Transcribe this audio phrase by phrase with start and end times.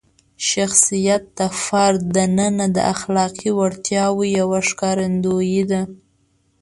[0.49, 5.81] شخصیت د فرد دننه د اخلاقي وړتیاوو یوه ښکارندویي ده.